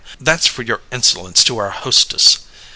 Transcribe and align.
That's 0.19 0.47
for 0.47 0.63
your 0.63 0.81
insolence 0.91 1.43
to 1.43 1.59
our 1.59 1.69
hostess!" 1.69 2.39